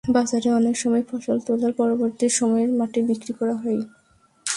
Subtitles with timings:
[0.09, 3.81] বাজারে অনেক সময় ফসল তোলার পরবর্তী সময়ের মাটি বিক্রি করা হয়।